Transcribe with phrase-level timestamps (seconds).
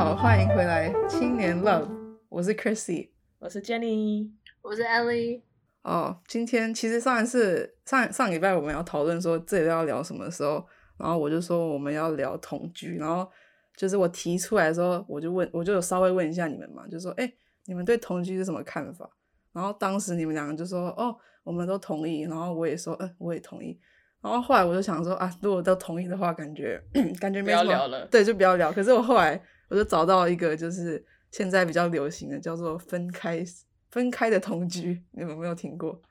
[0.00, 1.86] 好，欢迎回来《青年 Love》，
[2.30, 4.30] 我是 Chrissy，我是 Jenny，
[4.62, 5.42] 我是 Ellie。
[5.82, 10.66] 哦，今天其实上一次上上礼拜我们要讨论说这里要聊什么的时候，
[10.96, 13.30] 然后我就说我们要聊同居，然后
[13.76, 17.30] 就是我提出来的时候，我就问，我就有稍微问一下你们嘛，就说，哎，
[17.66, 19.06] 你们对同居是什么看法？
[19.52, 23.78] 然后当时你们两个就说，哦，我们都同意，然后我也说，嗯，我也同意。
[24.22, 26.82] 然后后来我就想说啊，如果都同意的话，感觉
[27.20, 28.72] 感觉没什么，对，就不要聊。
[28.72, 29.38] 可是我后来
[29.70, 33.42] 我就找到一个，就是现在比较流行的，叫做分开
[33.90, 36.02] 分开的同居，你们有没有听过？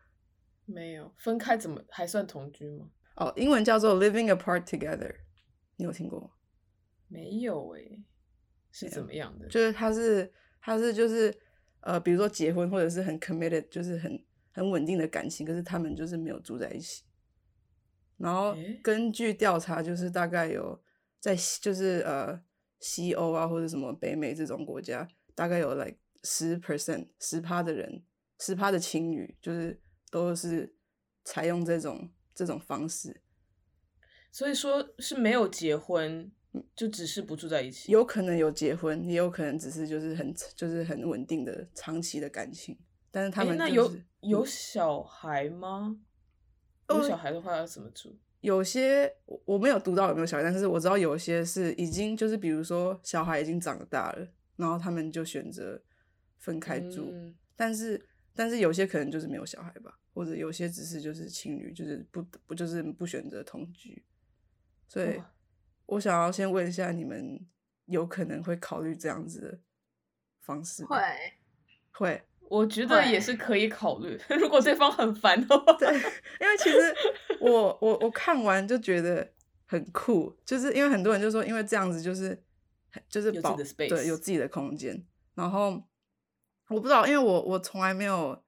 [0.65, 2.89] 没有，分开怎么还算同居吗？
[3.15, 5.13] 哦，英文叫做 living apart together，
[5.75, 6.29] 你有听过吗？
[7.07, 8.03] 没有诶，
[8.71, 9.47] 是怎么样的？
[9.47, 11.37] 就是他是他是就是
[11.81, 17.03] 呃，比如说结婚或者是很 committed，就是很很稳定的感情，可是他们就是没有住在一起。
[18.17, 20.81] 然后根据调查，就是大概有
[21.19, 22.39] 在就是呃
[22.79, 28.03] 西欧啊或者什么北美这种国家，大概有来十 percent 十趴的人，
[28.39, 29.81] 十趴的情侣就是
[30.11, 30.75] 都是
[31.23, 33.21] 采用这种这种方式。
[34.31, 36.31] 所以说是没有结婚，
[36.75, 37.91] 就只是不住在一起。
[37.91, 42.77] 有可能有结婚，也有可能只是就是很就是很稳定的长期的感情。
[43.11, 45.99] 但是他们那有有小孩吗？
[46.89, 48.19] 有小孩的话要怎么住？
[48.41, 55.81] 有些我我没有读到有没有小孩，但是我知道有些是已经就是比如说小孩已经长大了，然后他们就选择
[56.37, 57.13] 分开住。
[57.55, 64.05] 但是但是有些可能就是没有小孩吧，或者有些只是就是情侣，就是不不就是不选择同居。
[64.87, 65.21] 所以
[65.85, 67.45] 我想要先问一下，你们
[67.85, 69.59] 有可能会考虑这样子的
[70.39, 70.85] 方式？
[70.85, 70.97] 会
[71.91, 72.21] 会。
[72.49, 75.73] 我觉得也是可以考虑， 如果对方很烦的话。
[75.73, 76.77] 对，因为其实
[77.39, 79.31] 我我我看完就觉得
[79.67, 82.43] 很酷，就是因为很多人就说，因为这样子就是
[83.07, 85.05] 就是保对有自己的空间。
[85.35, 85.81] 然后
[86.69, 88.43] 我不知道，因为我我从来没有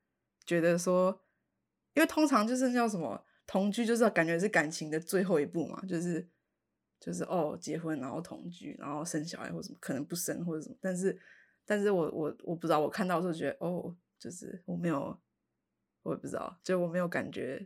[0.45, 1.21] 觉得说，
[1.93, 6.27] 因为通常就是叫什么同居，就是感觉是感情的最后一步嘛，就是
[6.99, 11.17] 就是哦结婚然后同居然后生小孩或什么，可能不生或者什么，但是。
[11.65, 15.17] 但是我我我不知道，我看到的时候觉得哦，就是我没有，
[16.03, 17.65] 我也不知道，就我没有感觉，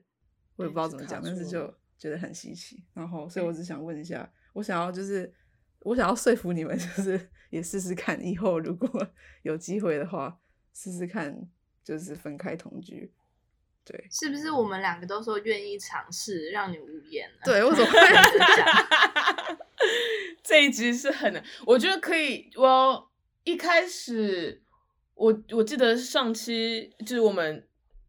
[0.56, 2.84] 我也不知道怎么讲，但是就觉得很稀奇。
[2.94, 5.34] 然后，所以我只想问一下，我想要就是
[5.80, 9.08] 我想要说服你们， 就是也试试看，以后如果
[9.44, 10.40] 有机会的话，
[10.74, 11.48] 试试看，
[11.84, 13.12] 就是分开同居。
[13.84, 17.38] 对，是不是我们两个都说愿意尝试，让你无言了？
[17.46, 17.92] 对，我怎么？
[20.44, 23.12] 这一集是很，我觉得可以，我。
[23.46, 24.62] 一开始，
[25.14, 27.66] 我我记得上期就是我们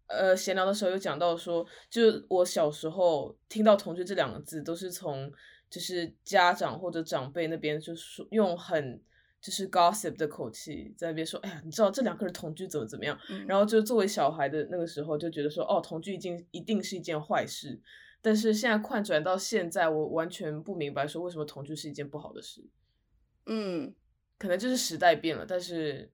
[0.07, 5.31] 呃闲聊的时候有讲到说，就是我小时候听到同居这两个字，都是从
[5.69, 8.99] 就是家长或者长辈那边就是用很
[9.39, 13.17] 就是 gossip 的口气在那边说，哎呀，你知道这两个人同居怎么怎么样？
[13.47, 17.79] 然后就作为小孩的那个时候就觉得说，哦，同居一定一定是一件坏事。
[18.23, 22.65] 但是现在快转到现在，我完全不明白说为什么同居是一件不好的事。
[23.45, 23.95] 嗯。
[24.39, 26.11] 可能就是时代变了，但是，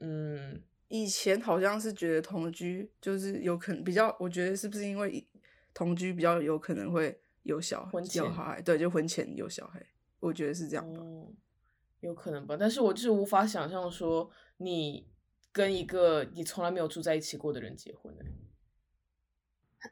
[0.00, 5.26] 嗯，以前好像是觉得同居就是有可能比较，我觉得是不是因为
[5.72, 9.84] 同居比较有可能会有小婚有小孩，对，就婚前有小孩，
[10.20, 11.00] 我觉得是这样吧，
[12.00, 12.56] 有可能吧。
[12.58, 15.06] 但是我就是无法想象说你
[15.52, 18.12] 跟一个你从来没有住在一起过的人结婚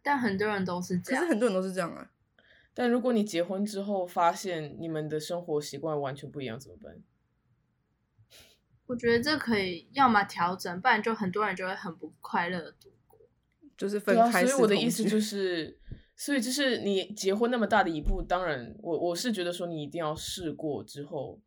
[0.03, 2.11] 但很多人都是这样，可是很多人都是这样啊。
[2.75, 6.97] 但如果你结婚之后发现你们的生活习惯完全不一样，怎么办？
[8.87, 13.19] 我觉得这可以，要么调整，不然就很多人就会很不快乐的度过。
[13.77, 14.45] 就是分开。
[14.45, 15.79] 所以我的意思就 是，
[16.15, 21.41] 所以就是你结婚那么大的一步，当然，我我是觉得说你一定要试过之后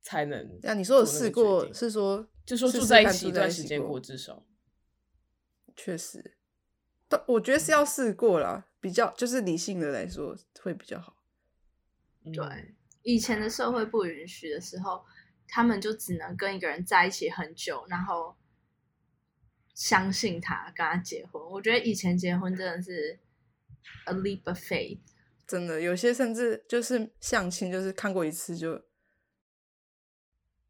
[0.00, 0.58] 才能。
[0.62, 4.44] 那你说的试过是说，就说住在一起一段时间过，至少。
[5.74, 6.36] 确实，
[7.08, 11.16] 但我觉得是要试过了，比较就是理性的来说会比较好。
[12.32, 15.02] 对，以前的社会不允许的时候。
[15.54, 18.34] 他们就只能跟一个人在一起很久，然后
[19.74, 21.42] 相信他，跟他结婚。
[21.50, 23.20] 我觉得以前结婚真的是
[24.06, 25.00] a leap of faith，
[25.46, 28.82] 真的有些甚至就是相亲，就是看过一次就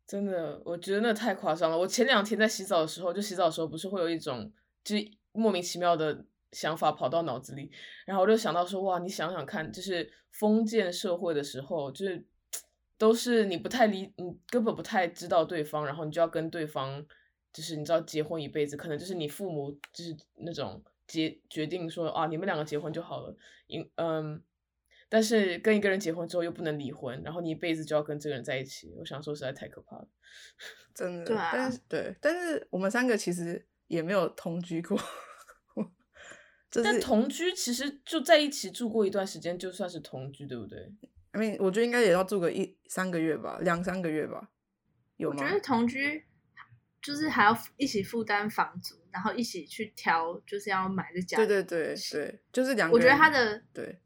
[0.05, 1.79] 真的，我觉得那太夸张了。
[1.79, 4.53] 我前两天在洗澡的时候，就洗澡的时候不是会有一种
[4.83, 7.71] 就是莫名其妙的想法跑到脑子里，
[8.05, 12.27] 然后我就想到说，哇，你想想看，就是封建社会的时候，就是。
[12.99, 17.05] 都是你不太理，你根本不太知道对方，然后你就要跟对方，
[17.53, 23.37] 就是你知道结婚一辈子，可能就是你父母就是那种决决定说啊，你们两个结婚就好了。
[23.67, 24.43] 因嗯，
[25.09, 30.09] 但是跟一个人结婚之后又不能离婚，然后你一辈子就要跟这个人在一起，我想说实在太可怕了，
[30.95, 31.25] 真的。
[31.25, 34.99] 对啊，但是对，但是我们三个其实也没有同居过。
[36.83, 40.91] 但同居其实就在一起住过一段时间，就算是同居，对不对
[41.33, 44.51] ？I mean，我觉得应该也要住个一三个月吧，两三个月吧。
[45.17, 45.37] 有吗？
[45.39, 46.25] 我觉得同居
[47.03, 51.37] 就是还要一起负担房租，然后一起去挑，就是要买的家。
[51.37, 52.91] 对对对对，就是两。
[52.91, 54.01] 我觉得他的对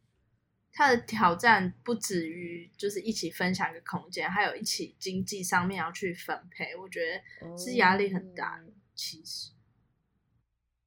[0.72, 8.60] 他的挑战不止于就是一起分享一个空间，还有一起经济上面要去分配，我觉得是压力很大。
[8.94, 9.52] 其实。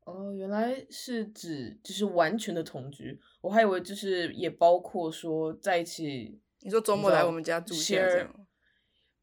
[0.09, 6.41] 哦，原来是指就是完全的同居，我还以为就是也包括说在一起。
[6.61, 8.35] 你说周末来我们家住下这样？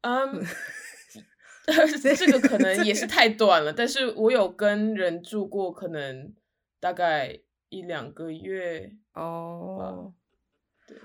[0.01, 0.43] 嗯，
[1.67, 3.71] 这个可能也是太短了。
[3.71, 6.33] 但是我有跟人住过，可能
[6.79, 10.15] 大概一两个月哦。
[10.87, 10.97] 对，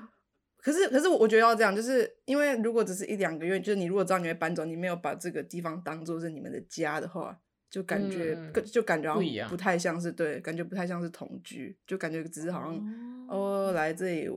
[0.56, 7.42] 可是可是我觉得要这样，就是因为如果只是一两个月，就是你如果知道你会搬走，你没有把这个地方当做是你们的家的话。
[7.72, 8.36] 就感觉，
[8.66, 14.28] 就感觉好不太像是对，感觉不太像是同居，就感觉只是好像哦来这里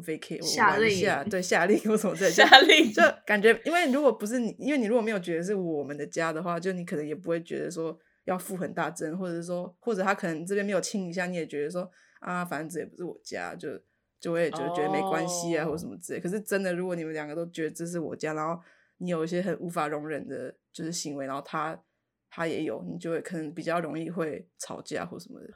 [0.00, 13.70] vacate 夏令下，对夏令或什么之类，夏令 就感觉，因为如果不是你，因为你如果没有觉得是我们的家的话，就你可能也不会觉得说要付很大针，或者是说，或者他可能这边没有亲一下，你也觉得说啊，反正这也不是我家，就
[14.20, 16.20] 就我也就觉得没关系啊，或者什么之类。
[16.20, 18.62] 可是真的，如果你们两个都觉得这是我家，然后
[18.98, 21.76] 你有一些很无法容忍的，就是行为，然后他。
[22.36, 25.46] 他也有，你就会可能比较容易会吵架或什么的。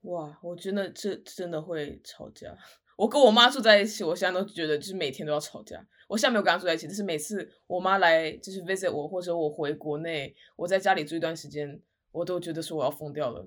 [0.00, 2.52] 哇，我真的这真的会吵架。
[2.96, 5.86] 我跟我妈住在一起，我现在都觉得就是每天都要吵架。
[6.08, 13.46] 我现在没有跟她住在一起，但是每次我妈来就是 visit 我，或者我回国内，我在家里住一段时间，我都觉得说我要疯掉了。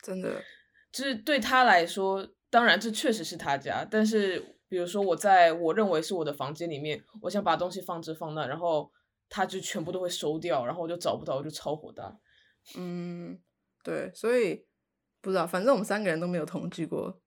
[0.00, 0.40] 真的，
[0.92, 4.38] 就是对她来说，当然这确实是她家，但是
[4.68, 8.88] 比如说我在我认为是我的房间里面，我想把东西放这放那，然后。
[9.30, 12.18] 他就全部都会收掉，然后我就找不到，我就超火大。
[12.76, 13.40] 嗯，
[13.84, 14.66] 对，所以
[15.22, 17.22] 不知道，反正我们三个人都没有同居过，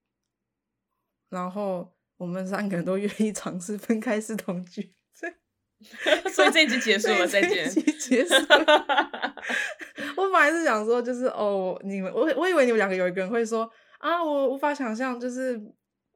[1.30, 4.94] 然后我们三个人都愿意尝试分开式同居，
[6.32, 7.68] 所以 这集结束了，再见。
[7.98, 9.36] 结束了。
[10.18, 13.68] 我本来是想说，就是哦，你们，我我以为你们两个有一个人会说
[14.00, 15.60] 啊，我无法想象，就是。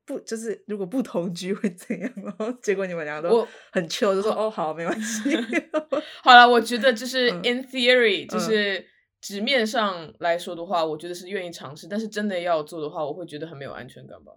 [0.07, 2.09] 不就是如果不同居会怎样？
[2.15, 5.35] 然 后结果你们两个都很 chill，就说哦好没关系。
[6.23, 8.87] 好了，我觉得就是 in theory，就是
[9.19, 11.87] 纸面上来说的话，我觉得是愿意尝试。
[11.87, 14.31] 但是真的要做的话，我会觉得很没有安全感吧。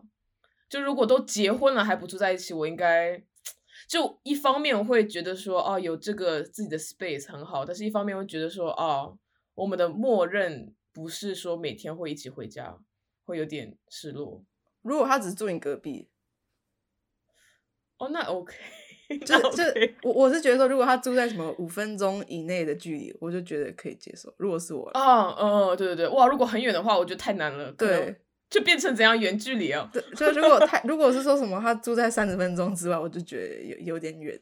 [0.69, 3.23] 就如果都结婚了还不住在一起，我应该
[3.88, 9.16] 就一方面会觉得说哦有这个自己的 space 很好，但是一方面会觉得说哦
[9.55, 12.76] 我们的默认不是说每天会一起回家，
[13.25, 14.43] 会有点失落。
[14.82, 16.09] 如果他只是住你隔壁，
[17.99, 18.55] 哦，那 OK，
[19.27, 19.62] 就就
[20.03, 24.32] 我我是觉得说，如果他住在什么五分钟以内的距离，我就觉得可以接受。
[24.38, 27.71] 如果是我，啊，哦，对对对，哇，如果很远的话，我觉得太难了。
[27.73, 28.17] 对，
[28.49, 29.87] 就变成怎样远距离哦？
[29.93, 34.41] 对，就如果太 如果是说什么他住在三十分钟之外，我就觉得有有点远。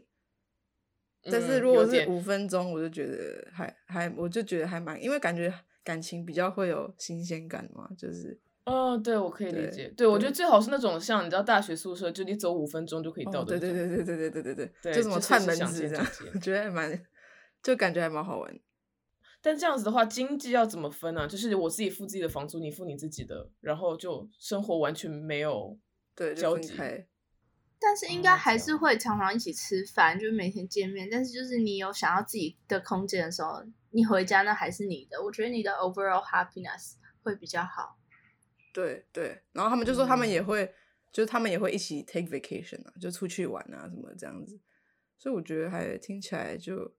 [1.31, 5.53] 但是如果是五分钟，我就觉得还还，我就觉得还蛮，因为感觉
[5.83, 8.41] 感情比较会有新鲜感嘛，就是。
[8.69, 9.89] 哦，对，我可以理解。
[9.97, 13.59] 对，我觉得最好是那种像你知道大学宿舍，就你走五分钟就可以到的。
[13.59, 17.03] 对对对对对对对对对，就什么串门子这样，我觉得还蛮，
[17.63, 18.59] 就感觉还蛮好玩。
[19.41, 21.27] 但这样子的话，经济要怎么分呢？
[21.27, 25.79] 就是我自己付自己的房租，你付你自己的，然后就生活完全没有
[26.15, 26.75] 对交集。
[27.81, 31.09] 但是应该还是会常常一起吃饭，就是每天见面。
[31.09, 35.23] 但是就是你有想要自己的空间的时候，你回家那还是你的。
[35.23, 37.97] 我觉得你的 overall happiness 会比较好。
[38.73, 40.73] 对对，然后他们就说他们也会，
[41.11, 44.61] 就是他们也会一起 take vacation 啊，就出去玩啊什么这样子，
[45.17, 46.95] 所以我觉得还听起来就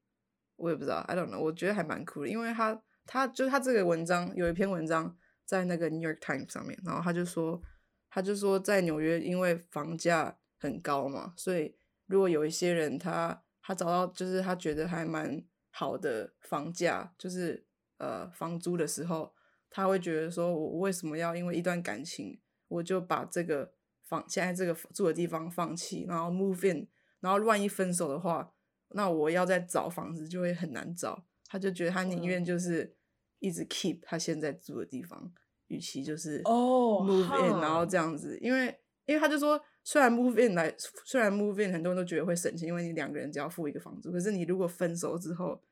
[0.56, 7.62] 我也不知道，I don't know，我觉得还蛮酷的，因为他他就是他这个文章有一篇文章在那个 New York Times 上面，然后他就说
[8.10, 11.76] 他就说在纽约因为房价很高嘛，所以
[12.08, 17.66] 如果有一些人他他找到就是他觉得还蛮好的房价，就是
[17.98, 19.34] 呃房租的时候。
[19.70, 23.72] 他会觉得说，我为什么要因为一段感情，我就把这个
[24.02, 26.88] 房现在这个住的地方放弃，然后 move in，
[27.20, 28.52] 然后万一分手的话，
[28.90, 31.26] 那我要再找房子就会很难找。
[31.46, 32.96] 他就觉得他宁愿就是
[33.38, 35.32] 一直 keep 他现在住的地方，
[35.68, 40.74] 与其就是哦 move in，然后这样子，因为因为他就说，虽然 move in 来，
[41.06, 45.64] 虽然 move in 很多人都觉得会省钱，因为你两个人只要付一个房租，可是你如果分手之后，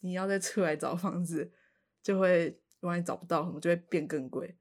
[0.00, 1.52] 你要再出来找房子，
[2.00, 2.60] 就会。
[2.80, 4.56] 万一找不到，可能就会变更贵。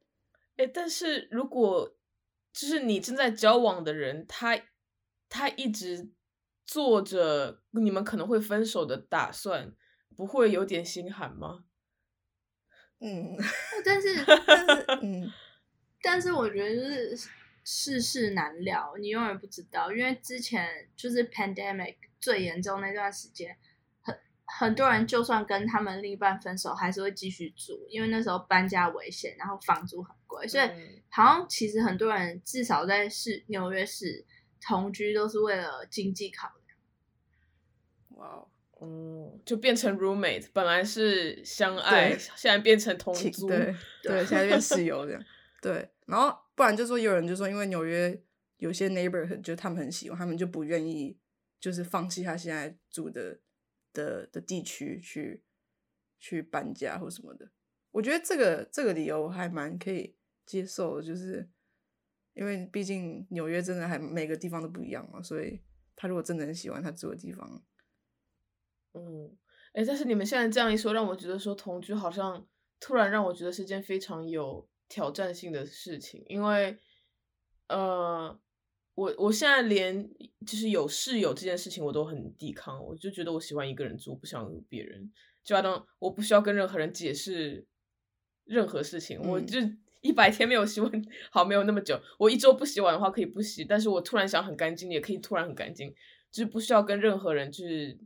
[0.58, 1.98] 哎，但是如果
[2.52, 4.60] 就是你正在交往的人，他
[5.30, 6.12] 他一直
[6.66, 9.74] 做着你们可能会分手的打算，
[10.16, 11.64] 不会有点心寒吗？
[13.00, 13.38] 嗯，
[13.86, 15.32] 但是但是 嗯，
[16.02, 17.30] 但是我觉得就是
[17.64, 23.58] 世事难料，你永远不知道，因为之前就是 pandemic 最严重那段时间。
[24.58, 30.68] 很多人就算跟他们另一半分手，还是会继续住，因为那时候搬家危险，然后房租很贵，所以
[31.10, 34.26] 好像其实很多人至少在市纽约市
[34.60, 38.20] 同居都是为了经济考量。
[38.20, 45.24] 哇，哦，就变成 roommate，本来是相爱， 现在变成同租， 对对，现在变室友这样。
[45.62, 48.20] 对，然后不然就说有人就说，因为纽约
[48.58, 51.18] 有些 neighbor 就他们很喜欢，他们就不愿意
[51.60, 53.40] 就是放弃他现在住的。
[53.94, 55.44] 的的地区去
[56.20, 57.52] 去搬家或什么的，
[57.92, 60.16] 我觉得这个这个理由还蛮可以
[60.46, 61.50] 接受，就是
[62.34, 65.62] 因为毕竟纽约真的还每个地方都不一样嘛，所以
[65.96, 67.64] 他如果真的很喜欢他住的地方，
[68.94, 69.38] 嗯，
[69.74, 72.48] 哎，但是你们现在这样一说，让我觉得说同居好像
[72.80, 76.78] 突然让我觉得是件非常有挑战性的事情，因为
[77.68, 78.40] 呃。
[79.00, 80.10] 我我现在连
[80.46, 85.10] 就是有室友这件事情我都很抵抗，我就觉得我喜欢一个人住，不想有别人。
[85.42, 87.66] 就要当我不需要跟任何人解释
[88.44, 89.58] 任何事情，我就
[90.02, 90.92] 一百天没有洗碗，
[91.32, 91.98] 好没有那么久。
[92.18, 95.96] 我一周不洗碗的话可以不洗，但是我突然想很干净也可以突然很干净，
[96.30, 97.98] 就是不需要跟任何人就是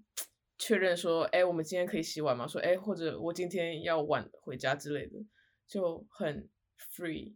[0.60, 2.48] 确认说，哎，我们今天可以洗碗吗？
[2.48, 5.18] 说，哎，或者我今天要晚回家之类的，
[5.68, 6.48] 就很
[6.96, 7.34] free。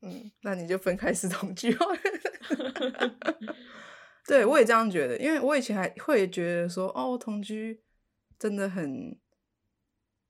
[0.00, 1.78] 嗯，那你就分开式同居哦。
[4.26, 7.82] 对，我也这样觉得，因为我以前还会觉得说，哦，同居
[8.38, 9.18] 真的很，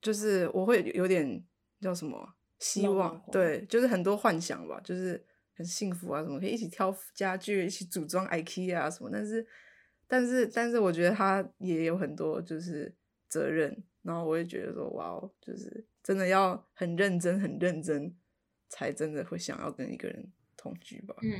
[0.00, 1.44] 就是我会有点
[1.80, 5.24] 叫什么希望，对，就是很多幻想吧，就是
[5.54, 9.10] 很幸福啊，什么可以一起挑家具，一起组装 IKEA 啊什么。
[9.12, 9.46] 但是，
[10.08, 12.94] 但是，但是，我觉得他也有很多就是
[13.28, 18.16] 责任，然后我也觉得说，哇哦，就是真的要很认真，很认真。
[18.74, 21.14] 才真的会想要跟一个人同居吧。
[21.20, 21.30] 嗯，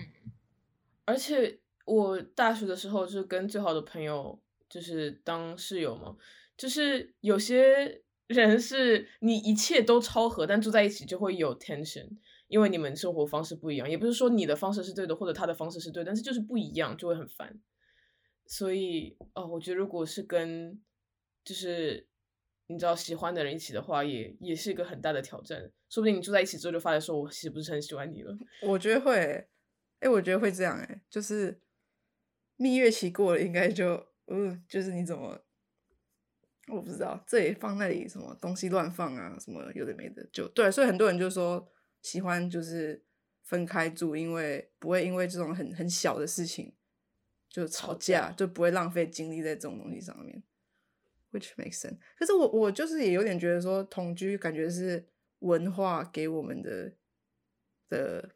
[1.05, 6.17] 而且我大学的时候就是跟最好的朋友就是当室友嘛，
[6.57, 12.09] 就是有些人是你一切都超合，但住在一起就会有 tension，
[12.49, 13.89] 因为你们生活方式不一样。
[13.89, 17.61] 也不是说你的方式是对的，或者他的方式是对，但是就是不一样，就会很烦。
[18.47, 20.81] 所以哦，我觉得如果是跟
[21.45, 22.07] 就是。
[22.69, 25.61] 你知道喜欢的人一起的话，也也是一个很大的挑战。
[25.91, 28.35] 说不定你住在一起之后，就发现说，我其实不是很喜欢你了。
[28.63, 29.47] 我觉得会，
[30.03, 31.61] 哎，我觉得会这样，哎，就是
[32.57, 35.41] 蜜月期过了，应该就，嗯，就是你怎么，
[36.67, 40.71] 我不知道，这里放那里什么东西乱放啊，什么有的没的，就对。
[40.73, 43.05] 所以很多人就说喜欢就是
[43.45, 46.75] 分开住，因为不会因为这种很很小的事情
[47.49, 50.43] 就吵架，就不会浪费精力在这种东西上面。
[51.31, 51.99] Which makes sense。
[52.19, 56.93] 可是我我就是也有点觉得说同居感觉是文化给我们的
[57.89, 58.35] 的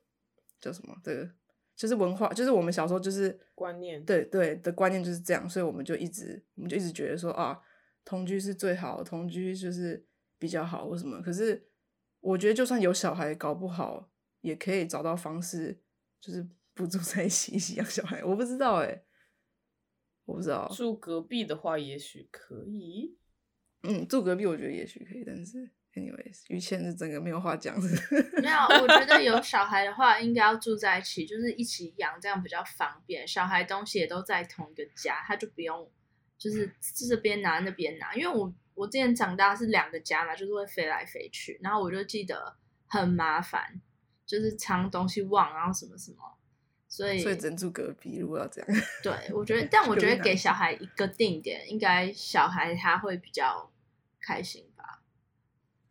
[0.59, 0.97] 叫什么？
[1.05, 1.35] 的，
[1.77, 7.61] 就是文化，就是我们小时候就是观念，对对的观念就是这样，所以我们就一直我们就一直觉得说啊，
[8.05, 10.05] 同居是最好，同居就是
[10.39, 11.21] 比较好或什么。
[11.21, 11.69] 可是
[12.21, 15.79] 我觉得就算有小孩，搞不好也可以找到方式，
[16.21, 18.25] 就是不住在一起一起养小孩。
[18.25, 19.03] 我不知道哎。
[20.25, 23.17] 我不知道住隔壁的话，也许可以。
[23.85, 27.75] 嗯，住隔壁我觉得也许可以，但是，anyways，于谦是整个没有话讲。
[28.41, 33.27] 没有，我觉得有小孩的话，应该要住在一起，就是一起养，这样比较方便。
[33.27, 35.91] 小孩东西也都在同一个家，他就不用
[36.39, 36.71] 就是
[37.09, 38.15] 这边拿那边拿。
[38.15, 43.81] 因为我我之前长大是两个家嘛，就是会飞来飞去，然后我就记得很麻烦，
[44.25, 46.19] 就是藏东西忘，然后什么什么。
[46.89, 48.19] 所以，所以只能住隔壁。
[48.19, 48.71] 如果要这样，
[49.03, 53.71] 对我觉得， 但我觉得给小孩一个定点，应该小孩他会比较
[54.21, 54.65] 开心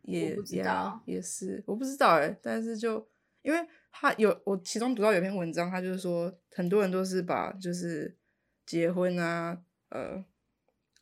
[0.05, 0.19] 吧。
[0.19, 2.37] 也不知道，也是我不知道哎。
[2.41, 3.07] 但是就
[3.41, 3.59] 因为
[3.91, 8.17] 他有我其中读到有篇文章，他就是说很多人都是把就是
[8.65, 10.23] 结婚啊，呃，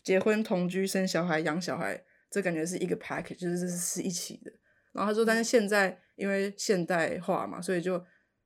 [0.03, 4.51] 结婚同居生小孩养小孩，这感觉是一个 package，就是是一起的。
[4.91, 8.03] 然后他说，但是现在因为现代化嘛，所以就。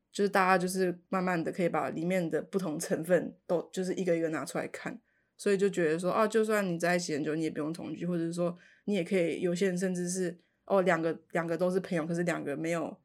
[0.09, 4.99] 就是大家就是慢慢的可以把里面的不同成分都就是一个一个拿出来看，
[5.37, 12.95] 所以就觉得说啊，就算你在一起很久，你也不用同居，或者是说你也可以，有些人甚至是哦两个两个都是朋友，可是两个没有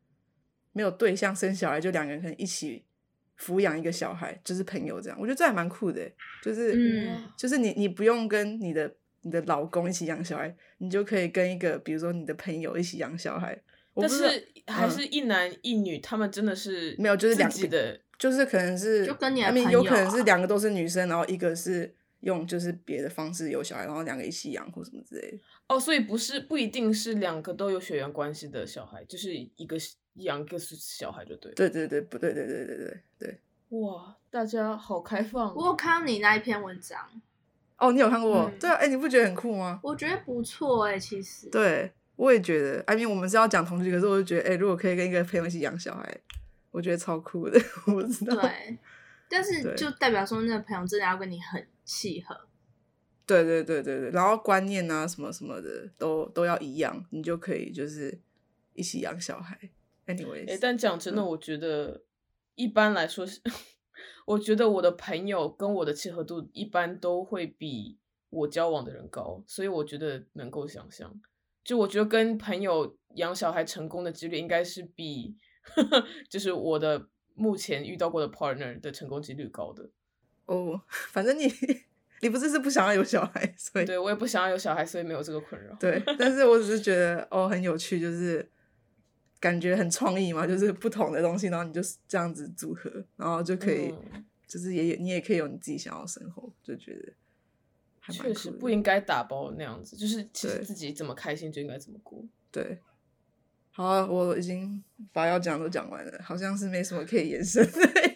[0.73, 2.85] 没有对象生小孩，就两个人可能一起
[3.41, 5.19] 抚养一个小孩，就是朋友这样。
[5.19, 6.07] 我觉得这还蛮酷的，
[6.43, 13.59] 就是嗯就是你你不用跟你的你的老公一起养小孩，你就可以跟一个比如说你的朋友一起养小孩。
[13.95, 25.39] 但是还是一男一女，他们真的是没有，就是两的，就是可能是就跟你的朋友，有可能是两个都是女生，然后一个是用就是别的方式有小孩，然后两个一起养或什么之类的。
[25.69, 29.77] 哦，所以不是不一定是两个都有血缘关系的小孩，就是一个
[30.15, 31.53] 养一个是小孩就对。
[31.53, 33.41] 对对对，不对对对对对对。
[33.71, 35.55] 哇，大家好开放！
[35.55, 37.01] 我有看到你那一篇文章。
[37.79, 38.51] 哦，你有看过？
[38.61, 39.81] 对啊，哎，你不觉得很酷吗？
[39.83, 41.49] 我觉得不错哎，其实。
[41.49, 42.81] 对，我也觉得。
[42.83, 46.17] I mean，我们是要讲同居，可是我就觉得，哎，如果可以跟一个朋友一起养小孩，
[46.71, 47.59] 我觉得超酷的。
[47.93, 48.37] 我知道。
[48.37, 48.79] 对，
[49.29, 52.49] 但是就代表说那个朋友真的要跟你很契合。
[53.27, 58.21] 对对对对对，然后观念啊什么什么的都都要一样，你就可以就是
[58.75, 59.71] 一起养小孩。
[60.07, 62.05] Anyway，哎，但讲真的，我觉得。
[62.55, 63.41] 一般来说是，
[64.27, 67.99] 我觉得我的朋友跟我的契合度一般都会比
[68.29, 71.19] 我交往的人高，所以我觉得能够想象，
[71.65, 75.35] 就我觉得跟朋友养小孩成功的几率应该是比，
[76.29, 79.89] 就是我的目前遇到过的 partner 的成功几率高的。
[80.47, 80.81] 哦，
[81.11, 81.53] 反正你
[82.21, 85.75] 你不是是不想要有小孩，所以对我也不想要有小孩，所以没有这个困扰。
[85.81, 88.49] 对，但是我只是觉得哦很有趣，就是。
[89.43, 93.93] 感觉很创意嘛，就是不同的东西，然后你就是这样子组合，然后就可以，
[94.47, 102.25] 就是也你也可以有你自己想要生活，就觉得确实不应该打包那样子，就是其实自己怎么开心就应该怎么过。
[102.53, 102.79] 对，
[103.73, 104.81] 好，我已经
[105.13, 108.12] 把要讲都讲完了，好像是没什么可以延伸的。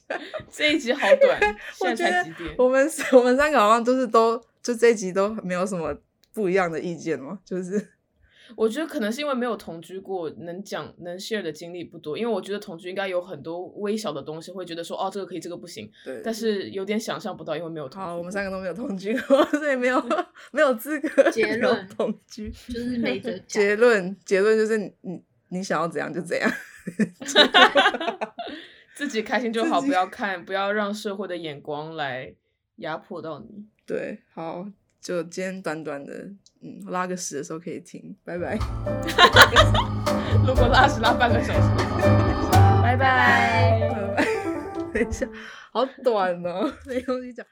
[0.50, 1.40] 这一集好短，
[1.74, 2.54] 现在才几点？
[2.58, 5.96] 我们 我们三个好像都是都就这一集都没有什么
[6.32, 7.88] 不一样的意见嘛，就是。
[8.54, 12.18] 我觉得可能是因为没有同居过，能讲能 share 的经历不多。
[12.18, 15.90] 因为我觉得同居应该有很多微小的东西，会觉得说哦，这个可以，这个不行。
[16.04, 16.20] 对。
[16.22, 18.02] 但是有点想象不到，因为没有同。
[18.02, 20.02] 好，我们三个都没有同居过，所以没有
[20.50, 24.14] 没有资格结论同居，就是没得结论。
[24.22, 26.52] 结论就是你你想要怎样就怎样，
[28.94, 32.34] 自己开心就好，不要看，不要让社会的眼光来
[32.76, 33.66] 压迫到你。
[33.86, 34.66] 对，好，
[35.00, 36.30] 就今天短短的。
[36.64, 38.56] 嗯，拉个屎的时候可以听，拜拜。
[40.46, 41.68] 如果拉屎拉半个小时，
[42.80, 43.80] 拜拜。
[44.94, 45.26] 等一下，
[45.72, 47.44] 好短哦，没东西讲。